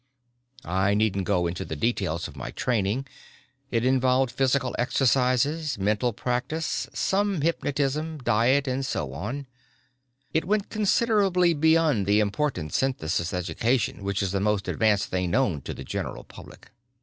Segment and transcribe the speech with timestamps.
[0.65, 3.05] "I needn't go into the details of my training.
[3.69, 9.45] It involved physical exercises, mental practice, some hypnotism, diet and so on.
[10.33, 15.61] It went considerably beyond the important Synthesis education which is the most advanced thing known
[15.61, 16.71] to the general public.